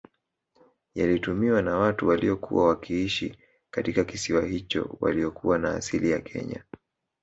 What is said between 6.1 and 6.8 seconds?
ya Kenya